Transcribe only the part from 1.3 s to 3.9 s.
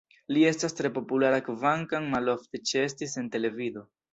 kvankam malofte ĉeestis en televido.